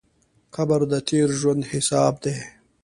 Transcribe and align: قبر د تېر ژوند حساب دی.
قبر 0.55 0.81
د 0.91 0.93
تېر 1.07 1.27
ژوند 1.39 1.61
حساب 1.71 2.13
دی. 2.23 2.37